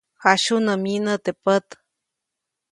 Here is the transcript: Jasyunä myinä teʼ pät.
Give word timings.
Jasyunä 0.21 0.73
myinä 0.83 1.13
teʼ 1.25 1.35
pät. 1.43 1.67